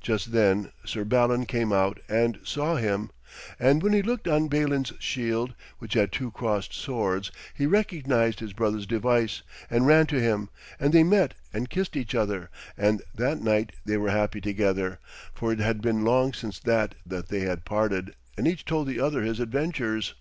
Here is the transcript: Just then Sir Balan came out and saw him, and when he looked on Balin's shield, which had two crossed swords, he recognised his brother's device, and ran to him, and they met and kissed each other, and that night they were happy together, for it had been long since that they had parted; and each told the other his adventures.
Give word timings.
Just 0.00 0.32
then 0.32 0.72
Sir 0.86 1.04
Balan 1.04 1.44
came 1.44 1.70
out 1.70 2.00
and 2.08 2.38
saw 2.42 2.76
him, 2.76 3.10
and 3.60 3.82
when 3.82 3.92
he 3.92 4.00
looked 4.00 4.26
on 4.26 4.48
Balin's 4.48 4.94
shield, 5.00 5.52
which 5.80 5.92
had 5.92 6.10
two 6.12 6.30
crossed 6.30 6.72
swords, 6.72 7.30
he 7.52 7.66
recognised 7.66 8.40
his 8.40 8.54
brother's 8.54 8.86
device, 8.86 9.42
and 9.68 9.86
ran 9.86 10.06
to 10.06 10.18
him, 10.18 10.48
and 10.80 10.94
they 10.94 11.04
met 11.04 11.34
and 11.52 11.68
kissed 11.68 11.94
each 11.94 12.14
other, 12.14 12.48
and 12.78 13.02
that 13.14 13.42
night 13.42 13.72
they 13.84 13.98
were 13.98 14.10
happy 14.12 14.40
together, 14.40 14.98
for 15.34 15.52
it 15.52 15.58
had 15.58 15.82
been 15.82 16.02
long 16.06 16.32
since 16.32 16.58
that 16.60 16.94
they 17.04 17.40
had 17.40 17.66
parted; 17.66 18.16
and 18.38 18.48
each 18.48 18.64
told 18.64 18.88
the 18.88 18.98
other 18.98 19.20
his 19.20 19.40
adventures. 19.40 20.14